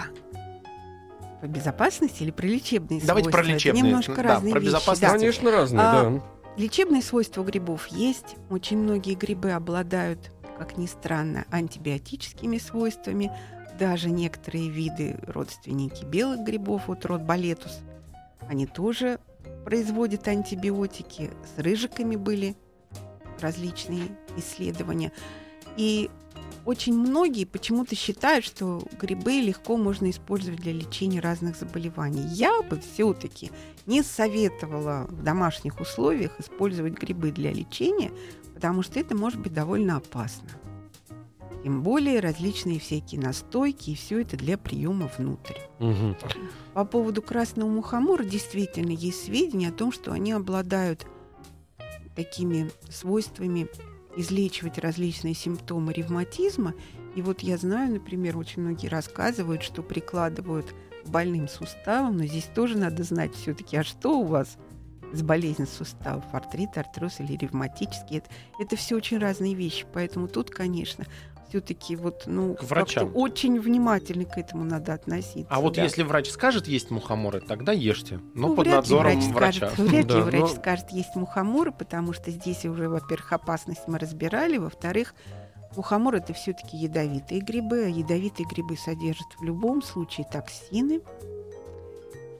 [1.40, 3.50] По безопасности или про лечебные Давайте про свойства?
[3.52, 3.82] Это лечебные.
[3.90, 4.68] немножко Да, разные про вещи.
[4.68, 5.00] безопасность.
[5.02, 5.10] да.
[5.10, 6.22] Конечно, разные, А, да.
[6.56, 8.36] Лечебные свойства грибов есть.
[8.48, 13.32] Очень многие грибы обладают, как ни странно, антибиотическими свойствами.
[13.78, 17.80] Даже некоторые виды, родственники белых грибов, вот род балетус,
[18.48, 19.18] они тоже
[19.64, 21.32] производят антибиотики.
[21.56, 22.56] С рыжиками были
[23.40, 25.10] различные исследования.
[25.76, 26.08] И
[26.64, 32.24] очень многие почему-то считают, что грибы легко можно использовать для лечения разных заболеваний.
[32.28, 33.50] Я бы все-таки
[33.86, 38.12] не советовала в домашних условиях использовать грибы для лечения,
[38.54, 40.48] потому что это может быть довольно опасно.
[41.62, 45.56] Тем более различные всякие настойки и все это для приема внутрь.
[45.78, 46.16] Мгм.
[46.74, 51.06] По поводу красного мухомора действительно есть сведения о том, что они обладают
[52.14, 53.68] такими свойствами
[54.16, 56.74] излечивать различные симптомы ревматизма.
[57.14, 60.74] И вот я знаю, например, очень многие рассказывают, что прикладывают
[61.06, 64.56] больным суставам, но здесь тоже надо знать все-таки, а что у вас
[65.12, 68.18] с болезнью суставов, артрит, артроз или ревматический.
[68.18, 71.04] Это, это все очень разные вещи, поэтому тут, конечно,
[71.48, 73.10] все-таки вот, ну, К врачам.
[73.14, 75.46] очень внимательно к этому надо относиться.
[75.50, 75.82] А вот да.
[75.82, 78.20] если врач скажет есть мухоморы, тогда ешьте.
[78.34, 79.70] Но Ну, под вряд надзором врач врача.
[79.70, 83.82] Скажет, вряд Да, ли врач но- скажет, есть мухоморы, потому что здесь уже, во-первых, опасность
[83.86, 85.14] мы разбирали, во-вторых,
[85.76, 91.00] мухомор это все-таки ядовитые грибы, а ядовитые грибы содержат в любом случае токсины,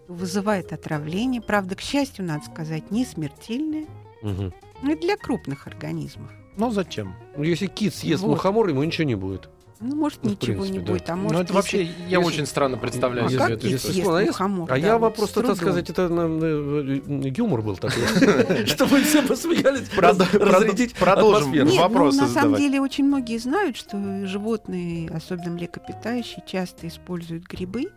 [0.08, 1.40] вызывает отравление.
[1.40, 3.86] Правда, к счастью, надо сказать, не смертельное.
[4.22, 6.30] Но это для крупных организмов.
[6.56, 7.14] Ну зачем?
[7.36, 8.30] Ну, Если кит съест Вот.
[8.30, 9.48] мухомор, ему ничего не будет.
[9.80, 10.92] Ну, может, Ну, ничего принципе, не да.
[10.92, 13.22] будет, а может, ну это если- вообще я если- очень странно представляю.
[13.22, 14.30] А Если как это- кит если съест слона ест?
[14.32, 14.64] мухомор?
[14.70, 17.00] А Да, я вот вопрос, с так сказать, это э,
[17.36, 18.02] юмор был такой.
[18.66, 21.52] Чтобы все посмеялись, разрядить продолжим.
[21.52, 27.44] Нет, вопросы ну, на самом деле очень многие знают, что животные, особенно млекопитающие, часто используют
[27.44, 27.90] грибы.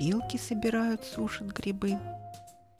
[0.00, 1.98] Белки собирают, сушат грибы.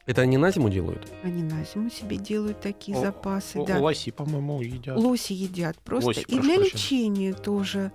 [0.07, 1.07] Это они на зиму делают?
[1.23, 3.59] Они на зиму себе делают такие О, запасы.
[3.59, 3.79] Л- да.
[3.79, 4.97] Лоси, по-моему, едят.
[4.97, 6.09] Лоси едят просто.
[6.09, 7.93] Лоси, и для лечения тоже.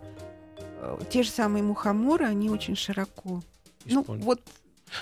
[0.80, 3.42] Э, Те же самые мухоморы, они очень широко.
[3.86, 4.24] Ну, Используют.
[4.26, 4.42] вот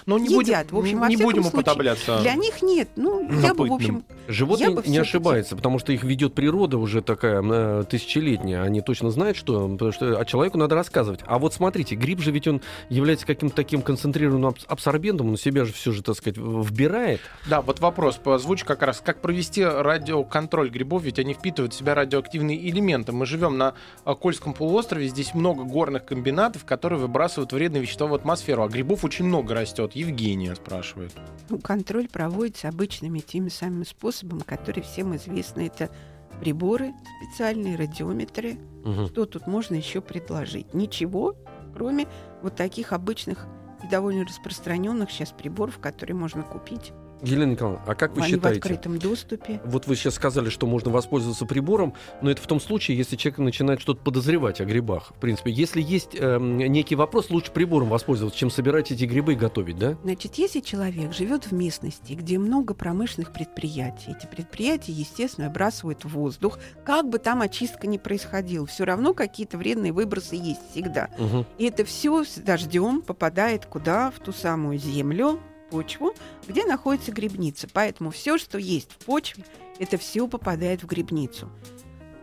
[0.06, 2.20] Но не едят, будем, в общем, во не будем случае, уподобляться.
[2.22, 2.90] для них нет.
[2.96, 6.78] Ну, я бы, в общем, Животные Я бы не ошибаются, потому что их ведет природа
[6.78, 8.62] уже такая э, тысячелетняя.
[8.64, 11.20] Они точно знают, что, что а человеку надо рассказывать.
[11.26, 15.66] А вот смотрите, гриб же ведь он является каким-то таким концентрированным абс- абсорбентом, он себя
[15.66, 17.20] же все же, так сказать, вбирает.
[17.48, 19.02] Да, вот вопрос озвучу как раз.
[19.04, 23.12] Как провести радиоконтроль грибов, ведь они впитывают в себя радиоактивные элементы.
[23.12, 23.74] Мы живем на
[24.06, 29.04] а, Кольском полуострове, здесь много горных комбинатов, которые выбрасывают вредные вещества в атмосферу, а грибов
[29.04, 29.83] очень много растет.
[29.92, 31.12] Евгения спрашивает.
[31.50, 35.68] Ну, контроль проводится обычными теми самыми способами, которые всем известны.
[35.68, 35.94] Это
[36.40, 38.58] приборы специальные, радиометры.
[38.84, 39.08] Мгм.
[39.08, 40.74] Что тут можно еще предложить?
[40.74, 41.36] Ничего,
[41.74, 42.08] кроме
[42.42, 43.46] вот таких обычных
[43.84, 46.94] и довольно распространенных сейчас приборов, которые можно купить.
[47.24, 48.60] Елена Николаевна, а как вы Они в считаете?
[48.60, 49.62] открытом доступе.
[49.64, 53.40] Вот вы сейчас сказали, что можно воспользоваться прибором, но это в том случае, если человек
[53.40, 55.12] начинает что-то подозревать о грибах.
[55.16, 59.36] В принципе, если есть эм, некий вопрос, лучше прибором воспользоваться, чем собирать эти грибы и
[59.36, 59.98] готовить, да?
[60.04, 66.10] Значит, если человек живет в местности, где много промышленных предприятий, эти предприятия, естественно, выбрасывают в
[66.10, 71.10] воздух, как бы там очистка ни происходила, все равно какие-то вредные выбросы есть всегда.
[71.18, 71.46] Мгм.
[71.58, 74.12] И это все с дождем попадает куда?
[74.12, 75.40] В ту самую землю,
[75.74, 76.14] почву,
[76.48, 77.68] где находится грибница.
[77.74, 79.44] Поэтому все, что есть в почве,
[79.80, 81.50] это все попадает в грибницу.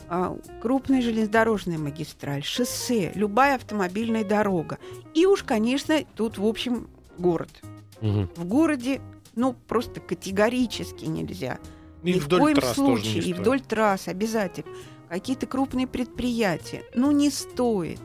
[0.09, 4.79] А, крупная железнодорожная магистраль, шоссе, любая автомобильная дорога.
[5.15, 7.51] И уж, конечно, тут, в общем, город.
[8.01, 8.31] Мгм.
[8.37, 9.01] В городе,
[9.35, 11.59] ну, просто категорически нельзя.
[12.03, 14.73] И Ни в коем случае, и вдоль трасс обязательно.
[15.09, 16.85] Какие-то крупные предприятия.
[16.95, 18.01] Ну, не стоит.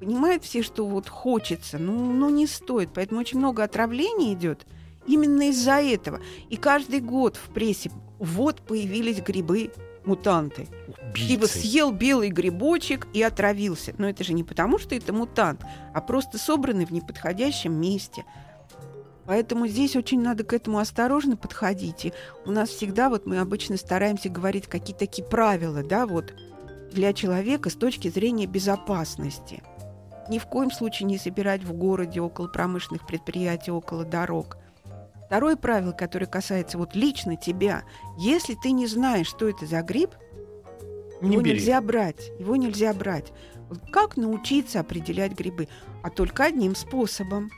[0.00, 2.90] Понимают все, что вот хочется, ну, ну не стоит.
[2.94, 4.66] Поэтому очень много отравлений идет
[5.06, 6.20] именно из-за этого.
[6.48, 10.68] И каждый год в прессе вот появились грибы-мутанты.
[11.14, 11.58] Типа Убийцы.
[11.58, 13.94] съел белый грибочек и отравился.
[13.98, 15.62] Но это же не потому, что это мутант,
[15.94, 18.24] а просто собранный в неподходящем месте.
[19.26, 22.06] Поэтому здесь очень надо к этому осторожно подходить.
[22.06, 22.12] И
[22.46, 26.32] у нас всегда, вот мы обычно стараемся говорить какие-то такие правила, да, вот
[26.92, 29.62] для человека с точки зрения безопасности.
[30.28, 34.58] Ни в коем случае не собирать в городе около промышленных предприятий, около дорог.
[35.26, 37.82] Второе правило, которое касается вот лично тебя,
[38.16, 40.10] если ты не знаешь, что это за гриб,
[41.20, 41.56] Не его бери.
[41.56, 42.30] нельзя брать.
[42.38, 43.32] Его нельзя брать.
[43.68, 45.68] Вот как научиться определять грибы?
[46.02, 47.50] А только одним способом.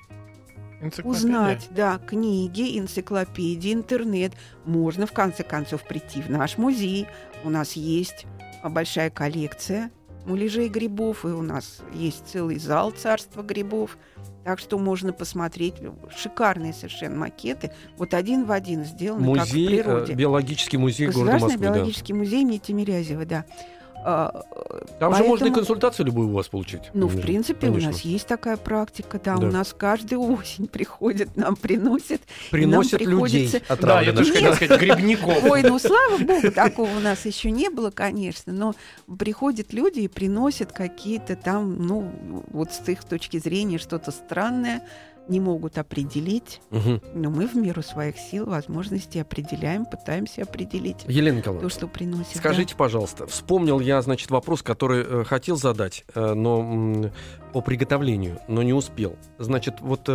[1.05, 4.33] Узнать, да, книги, энциклопедии, интернет.
[4.65, 7.07] Можно, в конце концов, прийти в наш музей.
[7.45, 8.27] У нас есть
[8.65, 9.91] большая коллекция
[10.27, 13.99] муляжей грибов, и у нас есть целый зал царства грибов.
[14.45, 15.75] Так что можно посмотреть
[16.17, 17.73] шикарные совершенно макеты.
[17.99, 20.15] Вот один в один сделаны, как в Музей, э, природе.
[20.15, 21.67] биологический музей города Государственный Москвы.
[21.67, 21.75] да.
[21.75, 23.45] биологический музей имени Тимирязева, да.
[24.03, 24.45] А,
[24.99, 26.81] Там же можно и поэтому- консультацию любую у вас получить.
[26.95, 27.23] Ну, в Конечно.
[27.27, 27.91] принципе, у Конечно.
[27.93, 29.47] нас есть такая практика, да, Да.
[29.49, 32.23] у нас каждую осень приходят, нам приносят.
[32.51, 35.45] Приносят нам приходится- людей Да, я даже хотел сказать, грибников.
[35.45, 38.75] Ой, ну слава богу, такого у нас еще не было, конечно, но
[39.19, 42.11] приходят люди и приносят какие-то там, ну,
[42.53, 44.83] вот с их точки зрения что-то странное,
[45.29, 47.01] не могут определить, Мгм.
[47.15, 52.35] но мы в меру своих сил, возможностей определяем, пытаемся определить Елена то, Николаевна, что приносит.
[52.35, 52.39] да.
[52.41, 57.13] скажите, пожалуйста, вспомнил я, значит, вопрос, который э, хотел задать, э, но м,
[57.53, 59.17] по приготовлению, но не успел.
[59.39, 60.09] Значит, вот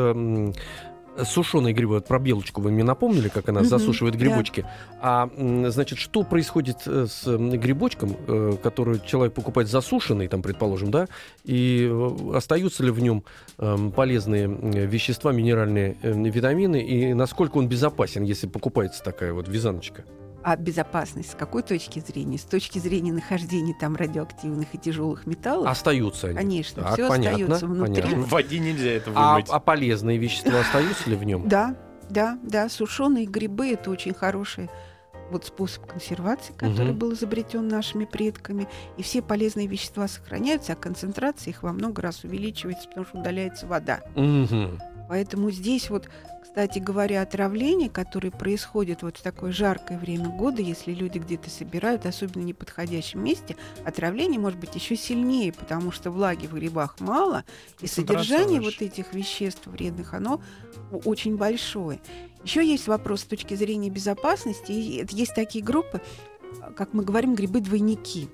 [1.23, 4.19] сушеные грибы, вот про белочку вы мне напомнили, как она засушивает да.
[4.19, 4.65] грибочки.
[5.01, 11.07] А, значит, что происходит э, с грибочком, э, который человек покупает засушенный, там, предположим, да,
[11.43, 13.23] и э, остаются ли в нем
[13.57, 20.03] эм, полезные вещества, минеральные витамины, и насколько он безопасен, если покупается такая вот вязаночка?
[20.47, 22.37] А безопасность с какой точки зрения?
[22.37, 25.67] С точки зрения нахождения там радиоактивных и тяжелых металлов?
[25.67, 26.35] Остаются они.
[26.35, 28.01] Конечно, Так, все понятно, остается внутри.
[28.03, 28.21] понятно.
[28.25, 29.47] В воде нельзя это А, вымыть.
[29.49, 31.49] а полезные вещества остаются ли в нем?
[31.49, 31.75] Да,
[32.11, 34.69] да, да, сушеные грибы это очень хороший
[35.31, 36.99] вот способ консервации, который Мгм.
[36.99, 38.67] был изобретен нашими предками.
[38.97, 43.65] И все полезные вещества сохраняются, а концентрация их во много раз увеличивается, потому что удаляется
[43.65, 44.01] вода.
[44.13, 44.79] Мгм.
[45.09, 46.07] Поэтому здесь вот,
[46.55, 52.05] кстати говоря, отравление, которое происходит вот в такое жаркое время года, если люди где-то собирают,
[52.05, 57.43] особенно в неподходящем месте, отравление может быть еще сильнее, потому что влаги в грибах мало,
[57.81, 60.41] и содержание вот этих веществ вредных, оно
[61.03, 61.99] очень большое.
[62.45, 64.71] Еще есть вопрос с точки зрения безопасности.
[64.71, 66.01] И есть такие группы,
[66.61, 68.29] а, как мы говорим, грибы-двойники.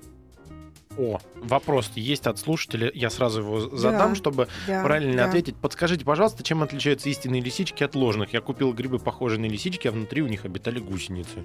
[0.98, 2.90] О, вопрос есть от слушателя.
[2.94, 5.24] Я сразу его задам, Да, чтобы Да, правильно да.
[5.26, 5.56] ответить.
[5.56, 8.32] Подскажите, пожалуйста, чем отличаются истинные лисички от ложных?
[8.32, 11.44] Я купил грибы, похожие на лисички, а внутри у них обитали гусеницы.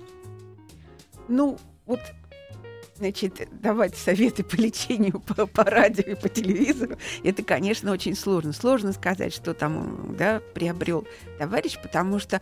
[1.29, 2.01] Ну, вот,
[2.95, 8.53] значит, давать советы по лечению по, по радио и по телевизору, это, конечно, очень сложно.
[8.53, 11.07] Сложно сказать, что там, да, приобрел
[11.37, 12.41] товарищ, потому что,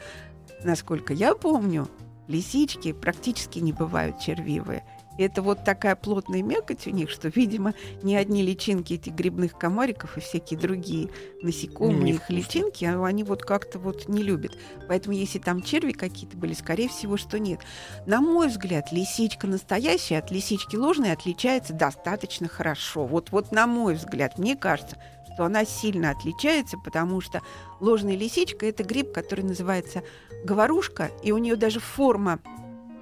[0.64, 1.88] насколько я помню,
[2.28, 4.84] лисички практически не бывают червивые.
[5.18, 7.74] Это вот такая плотная мякоть у них, что, видимо,
[8.04, 11.10] не одни личинки этих грибных комариков и всякие другие
[11.42, 14.58] насекомые, их личинки, а они вот как-то вот не любят.
[14.88, 17.62] Поэтому если там черви какие-то были, скорее всего, что нет.
[18.06, 23.06] На мой взгляд, лисичка настоящая от лисички ложной отличается достаточно хорошо.
[23.06, 24.98] Вот, вот на мой взгляд, мне кажется,
[25.34, 27.42] что она сильно отличается, потому что
[27.80, 30.04] ложная лисичка– это гриб, который называется
[30.44, 32.40] говорушка, и у нее даже форма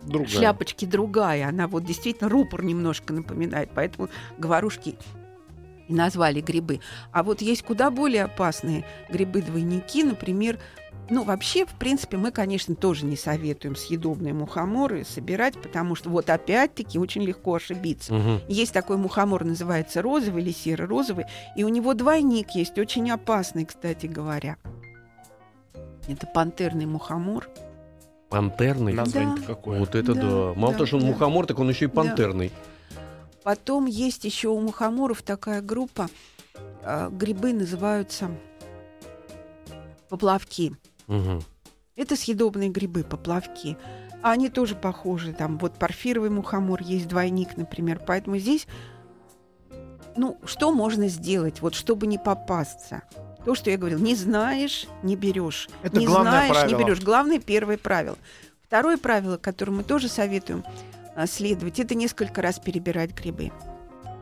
[0.06, 0.30] Другая.
[0.30, 1.48] шляпочки другая.
[1.48, 4.96] Она вот действительно рупор немножко напоминает, поэтому говорушки
[5.88, 6.80] и назвали грибы.
[7.12, 10.60] А вот есть куда более опасные грибы-двойники, например,
[11.10, 16.30] ну, вообще, в принципе, мы, конечно, тоже не советуем съедобные мухоморы собирать, потому что вот
[16.30, 18.14] опять-таки очень легко ошибиться.
[18.14, 18.40] Мгм.
[18.48, 21.26] Есть такой мухомор, называется розовый или серо-розовый,
[21.58, 24.58] и у него двойник есть, очень опасный, кстати говоря.
[26.08, 27.50] Это пантерный мухомор.
[28.34, 28.94] Пантерный.
[28.94, 29.48] Название-то Да.
[29.48, 29.80] какое?
[29.80, 30.22] Вот это да.
[30.22, 31.08] Да, Мало да, того, что он да.
[31.10, 31.94] мухомор, так он еще и Да.
[31.94, 32.52] пантерный.
[33.44, 36.08] Потом есть еще у мухоморов такая группа,
[36.84, 38.32] а, грибы называются
[40.10, 40.76] поплавки.
[41.08, 41.44] Мгм.
[41.96, 43.78] Это съедобные грибы, поплавки.
[44.24, 45.34] А они тоже похожи.
[45.34, 48.02] Там вот парфировый мухомор, есть двойник, например.
[48.08, 48.66] Поэтому здесь,
[50.16, 53.04] ну, что можно сделать, вот чтобы не попасться?
[53.46, 55.70] То, что я говорил, не знаешь, не берешь.
[55.82, 56.78] Это не главное знаешь, правило.
[56.78, 57.02] не берешь.
[57.02, 58.18] Главное первое правило.
[58.66, 60.64] Второе правило, которое мы тоже советуем
[61.16, 63.52] а, следовать, это несколько раз перебирать грибы.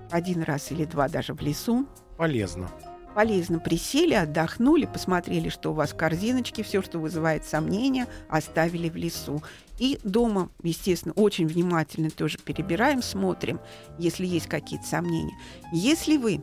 [0.09, 1.85] Один раз или два даже в лесу.
[2.17, 2.69] Полезно.
[3.15, 8.95] Полезно присели, отдохнули, посмотрели, что у вас в корзиночке, все, что вызывает сомнения, оставили в
[8.95, 9.43] лесу.
[9.79, 13.59] И дома, естественно, очень внимательно тоже перебираем, смотрим,
[13.97, 15.33] если есть какие-то сомнения.
[15.73, 16.41] Если вы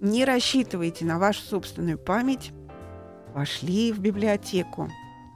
[0.00, 2.52] не рассчитываете на вашу собственную память,
[3.34, 4.90] пошли в библиотеку,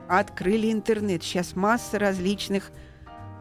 [0.09, 1.22] открыли интернет.
[1.22, 2.72] Сейчас масса различных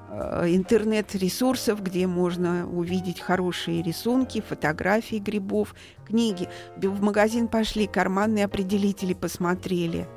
[0.09, 6.49] э, интернет-ресурсов, где можно увидеть хорошие рисунки, фотографии грибов, книги.
[6.77, 10.07] В магазин пошли, карманные определители посмотрели.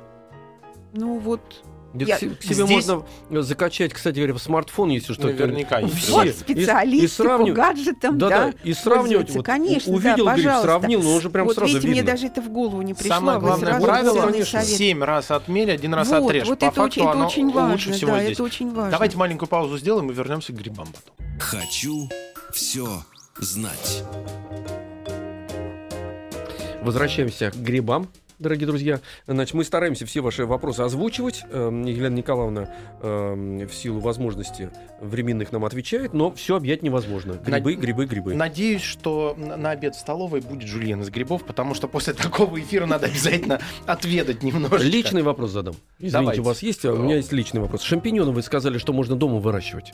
[0.93, 4.39] Ну вот, Где Я- к се- к себе Здесь- можно э, закачать, кстати говоря, в
[4.39, 5.27] смартфон, если что.
[5.27, 5.95] Наверняка есть.
[5.95, 6.11] Все.
[6.11, 9.29] вот И- и специалисты сравнивать- по гаджетам, да, Да, да, и сравнивать.
[9.31, 10.61] Вот, Конечно, увидел да, гриб, пожалуйста.
[10.67, 12.01] сравнил, но уже прям вот сразу видите, видно.
[12.03, 13.15] мне даже это в голову не пришло.
[13.15, 14.33] Самое главное правило.
[14.63, 16.47] Семь раз отмерь, один раз вот, отрежь.
[16.47, 18.33] вот По это, факту очень, это оно очень лучше важно, всего да, здесь.
[18.33, 18.91] это очень важно.
[18.91, 21.15] Давайте маленькую паузу сделаем и вернемся к грибам потом.
[21.39, 22.09] Хочу
[22.51, 22.87] все
[23.39, 24.03] знать.
[26.81, 28.07] Возвращаемся к грибам.
[28.39, 31.43] Дорогие друзья, значит, мы стараемся все ваши вопросы озвучивать.
[31.49, 32.69] Эм, Елена Николаевна
[33.01, 34.69] эм, в силу возможности
[35.01, 37.33] временных нам отвечает, но все объять невозможно.
[37.33, 38.35] Грибы, На- грибы, грибы.
[38.35, 42.85] Надеюсь, что на обед в столовой будет жульен из грибов, потому что после такого эфира
[42.85, 44.83] надо обязательно отведать немножечко.
[44.85, 45.73] Личный вопрос задам.
[45.97, 46.41] Извините, Давайте.
[46.41, 47.81] у вас есть, а у меня есть личный вопрос.
[47.81, 49.93] Шампиньоны вы сказали, что можно дома выращивать.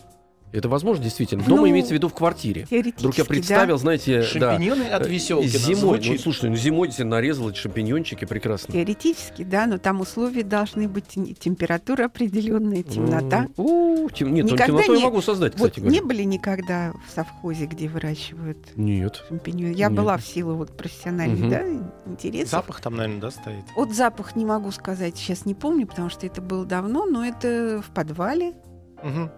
[0.53, 1.43] Это возможно действительно?
[1.43, 2.67] Дома Ну, имеется в виду в квартире.
[2.69, 4.51] Теоретически, Вдруг я представил, знаете, да.
[4.51, 5.47] Шампиньоны от э, веселки.
[5.47, 8.71] Зимой, ну, слушай, ну, зимой действительно нарезал эти шампиньончики, прекрасно.
[8.71, 13.45] Теоретически, да, но там условия должны быть те- температура определенная, темнота.
[13.45, 16.05] М, у, тем- Нет, ну, Никогда темноту я не- могу создать, Вот кстати не говоря.
[16.05, 19.23] были никогда в совхозе, где выращивают Нет.
[19.27, 19.73] шампиньоны?
[19.73, 19.97] Я Нет.
[19.97, 21.49] была в силу вот профессиональной, Мгм.
[21.49, 21.63] да,
[22.05, 22.51] интереса.
[22.51, 23.65] Запах там, наверное, да, стоит?
[23.75, 27.81] Вот запах не могу сказать, сейчас не помню, потому что это было давно, но это
[27.83, 28.53] в подвале,
[29.01, 29.31] Мгм.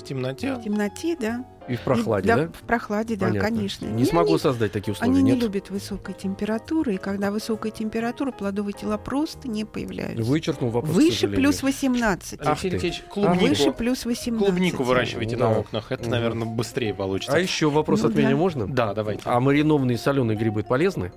[0.00, 0.54] В темноте.
[0.54, 1.44] в темноте, да.
[1.68, 2.46] И в прохладе, И- да?
[2.48, 3.48] В прохладе, да, Понятно.
[3.48, 3.86] конечно.
[3.86, 5.42] Не смогу они, создать такие условия, они не нет?
[5.42, 10.24] любят высокой температуры, и когда высокая температура, плодовые тела просто не появляются.
[10.24, 10.92] Вычеркнул вопрос.
[10.94, 12.40] Выше плюс 18.
[12.42, 12.76] Ах Алексей ты.
[12.76, 14.44] Алексеевич, клубнику, выше плюс 18.
[14.46, 15.50] клубнику выращивайте Да.
[15.50, 15.92] на окнах.
[15.92, 17.36] Это, наверное, быстрее получится.
[17.36, 18.36] А еще вопрос Ну от меня да.
[18.36, 18.66] можно?
[18.66, 19.22] Да, давайте.
[19.26, 21.12] А маринованные соленые грибы полезны?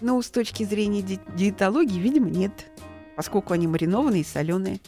[0.00, 2.50] Ну, с точки зрения ди- диетологии, видимо, нет.
[3.14, 4.80] Поскольку они маринованные и соленые.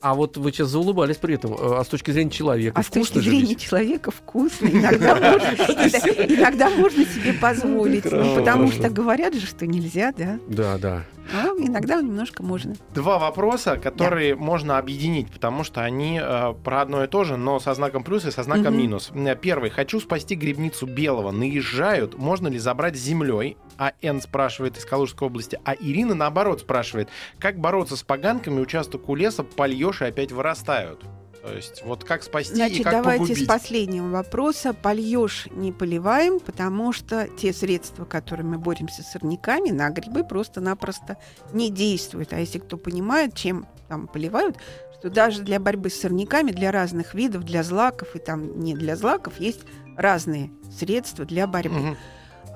[0.00, 1.56] А вот вы сейчас заулыбались при этом.
[1.58, 3.60] А с точки зрения человека А с точки зрения ведь?
[3.60, 4.66] человека вкусно.
[4.66, 5.14] Иногда
[6.76, 8.04] можно, себе позволить.
[8.04, 10.38] Ну, потому что говорят же, что нельзя, да.
[10.48, 11.04] Да, да.
[11.32, 12.74] А иногда немножко можно.
[12.94, 17.60] Два вопроса, которые можно объединить, потому что они э, про одно и то же, но
[17.60, 19.10] со знаком плюс и со знаком минус.
[19.14, 19.70] Э, Первый.
[19.70, 21.30] Хочу спасти грибницу белого.
[21.30, 22.16] Наезжают.
[22.16, 23.56] Можно ли забрать землей?
[23.78, 25.58] А Н спрашивает из Калужской области.
[25.64, 27.08] А Ирина наоборот спрашивает.
[27.38, 28.60] Как бороться с поганками?
[28.60, 31.04] Участок у леса польешь и опять вырастают.
[31.42, 33.44] То есть вот как спасти и Значит, как давайте погубить?
[33.44, 34.74] с последнего вопроса.
[34.74, 41.16] Польешь, не поливаем, потому что те средства, которыми мы боремся с сорняками, на грибы просто-напросто
[41.52, 42.32] не действуют.
[42.32, 44.56] А если кто понимает, чем там поливают,
[44.98, 48.96] что даже для борьбы с сорняками, для разных видов, для злаков и там не для
[48.96, 49.60] злаков, есть
[49.96, 51.76] разные средства для борьбы.
[51.78, 51.96] Мгм.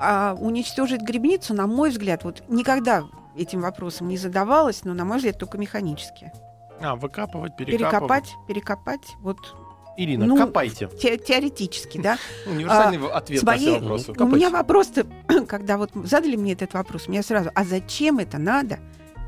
[0.04, 3.04] А уничтожить грибницу, на мой взгляд, вот никогда
[3.36, 6.32] этим вопросом не задавалась, но, на мой взгляд, только механически.
[6.80, 8.24] А, выкапывать, перекапывать.
[8.26, 9.38] Перекопать, перекопать, вот
[9.96, 10.88] Ирина, Ну, копайте.
[11.00, 12.18] те- теоретически, да.
[12.46, 14.10] Универсальный ответ С на все вопросы.
[14.10, 14.36] У Копайте.
[14.36, 15.06] меня вопрос-то,
[15.46, 18.80] когда вот задали мне этот вопрос, у меня сразу, а зачем это надо?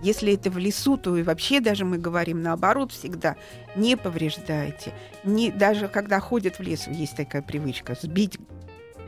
[0.02, 3.36] Если это в лесу, то и вообще даже мы говорим наоборот всегда,
[3.76, 4.92] не повреждайте.
[5.22, 8.38] Не, даже когда ходят в лес, есть такая привычка, сбить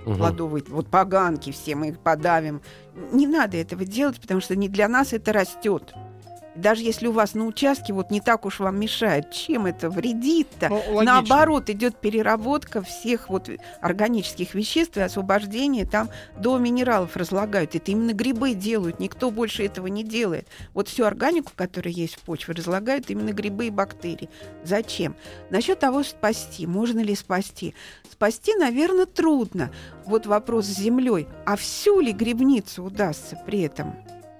[0.07, 0.19] Мгм.
[0.19, 2.63] плодовые, вот поганки все, мы их подавим.
[3.13, 5.93] Не надо этого делать, потому что не для нас это растет.
[6.57, 10.69] Даже если у вас на участке вот не так уж вам мешает, чем это вредит-то?
[10.69, 11.03] Ну.
[11.03, 13.51] Наоборот, идет переработка всех вот
[13.81, 17.75] органических веществ и освобождение там до минералов разлагают.
[17.75, 20.49] Это именно грибы делают, никто больше этого не делает.
[20.73, 24.31] Вот всю органику, которая есть в почве, разлагают именно грибы и бактерии.
[24.65, 25.15] Зачем?
[25.51, 26.67] Насчет того, спасти.
[26.67, 27.75] Можно ли спасти?
[28.11, 29.71] Спасти, наверное, трудно.
[30.07, 31.29] Вот вопрос с землей.
[31.45, 33.95] А всю ли грибницу удастся при этом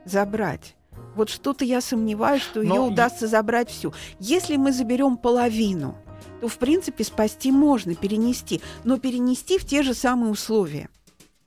[0.05, 0.75] забрать?
[1.17, 3.95] Вот что-то я сомневаюсь, что Но ее удастся забрать всю.
[4.21, 5.97] Если мы заберем половину,
[6.43, 10.91] то, в принципе, спасти можно, перенести, но перенести в те же самые условия.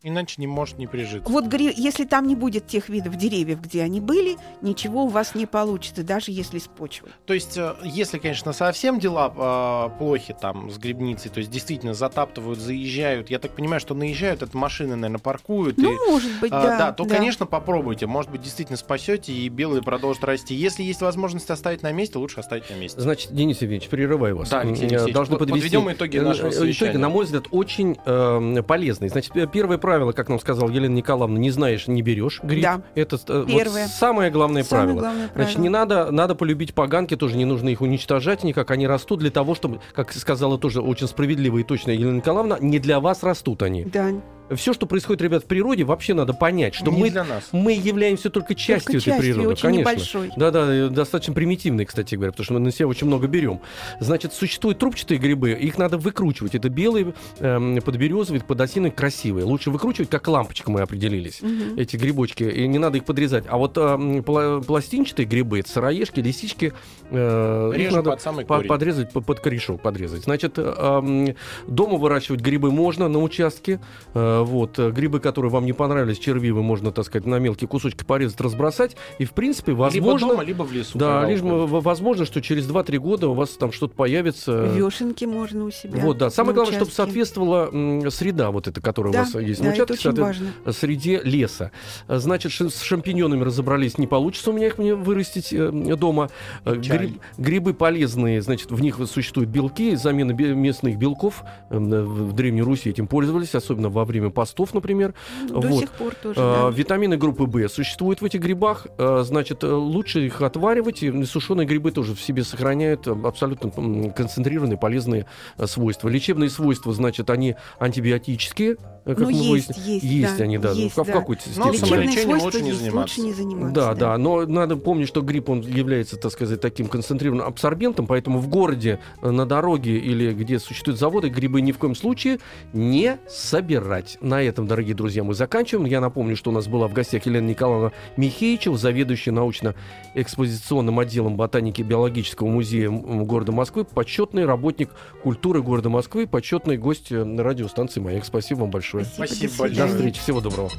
[0.02, 1.30] Иначе не может не прижиться.
[1.30, 5.46] Вот если там не будет тех видов деревьев, где они были, ничего у вас не
[5.46, 7.10] получится, даже если с почвой.
[7.26, 11.94] То есть, э, если, конечно, совсем дела э, плохи там с грибницей, то есть действительно
[11.94, 15.78] затаптывают, заезжают, я так понимаю, что наезжают, это машины, наверное, паркуют.
[15.78, 16.92] и, Ну, может быть, а, да.
[16.94, 18.06] то, конечно, попробуйте.
[18.08, 20.56] Может быть, действительно спасете, и белые продолжат расти.
[20.56, 23.02] Если есть возможность оставить на месте, лучше оставить на месте.
[23.02, 24.50] Значит, Денис Евгеньевич, прерываю вас.
[24.50, 26.92] Да, Алексей М, Алексеевич, Должны под- подвести подведем итоги э, нашего э, совещания.
[26.92, 29.10] Итоги, на мой взгляд, очень э, полезные.
[29.10, 32.62] Значит, первое правило, как нам сказала Елена Николаевна, не знаешь, не берешь гриб.
[32.62, 32.82] Да.
[32.94, 33.88] Это э, вот Первое.
[33.88, 35.00] самое главное Самое правило.
[35.00, 35.44] главное правило.
[35.46, 38.70] Значит, не надо, надо полюбить поганки, тоже не нужно их уничтожать никак.
[38.70, 42.78] Они растут для того, чтобы, как сказала тоже очень справедливо и точно Елена Николаевна, не
[42.78, 43.86] для вас растут они.
[43.86, 44.12] Да.
[44.56, 47.50] Все, что происходит, ребят, в природе, вообще надо понять, что Не мы, для нас.
[47.52, 49.48] мы являемся только частью Только этой частью, природы.
[49.50, 49.92] очень конечно.
[49.92, 50.32] небольшой.
[50.36, 53.60] Да-да, э, достаточно примитивные, кстати говоря, потому что мы на себя очень много берем.
[54.00, 56.56] Значит, существуют трубчатые грибы, их надо выкручивать.
[56.56, 59.46] Это белые, эм, подберезовые, подосиновые, красивые.
[59.46, 61.42] Лучше выкручивать, как лампочка мы определились.
[61.42, 61.78] Мгм.
[61.78, 63.46] Эти грибочки, и не надо их подрезать.
[63.48, 66.74] А вот эм, пла- пластинчатые грибы, это сыроежки, лисички,
[67.12, 70.24] э, их надо под самый по- подрезать, по- под корешок подрезать.
[70.24, 71.36] Значит, э, эм,
[71.68, 73.80] дома выращивать грибы можно на участке.
[74.14, 78.04] Э, вот, э, грибы, которые вам не понравились, червивые, можно, так сказать, на мелкие кусочки
[78.04, 78.96] порезать, разбросать.
[79.18, 80.26] И, в принципе, возможно...
[80.26, 80.98] Либо дома, либо в лесу.
[80.98, 84.66] Да, лишь возможно, что через 2-3 года у вас там что-то появится.
[84.66, 86.00] Вешенки можно у себя.
[86.02, 86.30] Вот, да.
[86.30, 87.04] Самое главное, чтобы участке.
[87.04, 90.18] соответствовала м, среда вот эта, которая Да, у вас есть да, на это участке, очень
[90.18, 90.74] соответственно, важно.
[90.74, 91.72] среде леса.
[92.08, 96.30] Значит, ш- с шампиньонами разобрались, не получится у меня их мне вырастить э, дома.
[96.66, 101.44] Э, гриб- грибы полезные, значит, в них существуют белки, замена местных белков.
[101.70, 105.14] Э, В в Древней Руси этим пользовались, особенно во время постов, например.
[105.50, 105.80] До Вот.
[105.80, 106.78] сих пор тоже, А, да.
[106.78, 108.88] Витамины группы В существуют в этих грибах.
[108.98, 111.04] А, Значит, э, лучше их отваривать.
[111.04, 113.70] И сушеные грибы тоже в себе сохраняют э, абсолютно
[114.12, 115.26] концентрированные полезные
[115.58, 116.10] э, свойства.
[116.10, 119.90] Лечебные свойства, значит, они антибиотические, как Ну, мы есть, выяснили.
[119.92, 120.72] есть, Есть да, они, да.
[120.72, 121.14] есть, в, в да.
[121.14, 121.78] какой-то Но степени.
[121.90, 123.00] самолечением Лечебные лучше свойства не заниматься.
[123.00, 123.74] лучше не заниматься.
[123.74, 128.40] Да, да, но надо помнить, что гриб, он является, так сказать, таким концентрированным абсорбентом, поэтому
[128.40, 132.40] в городе, э, на дороге или где существуют заводы, грибы ни в коем случае
[132.74, 134.18] не собирать.
[134.22, 135.86] На этом, дорогие друзья, мы заканчиваем.
[135.86, 141.82] Я напомню, что у нас была в гостях Елена Николаевна Михеичева, заведующая научно-экспозиционным отделом ботаники
[141.82, 144.90] Биологического музея города Москвы, почетный работник
[145.24, 148.26] культуры города Москвы, почетный гость э, радиостанции «Маяк».
[148.26, 148.99] Спасибо вам большое.
[149.06, 149.88] Спасибо, Спасибо до большое.
[149.88, 150.72] До встречи, всего доброго.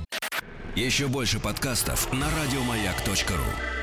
[0.77, 3.80] Еще больше подкастов на радиомаяк.ру.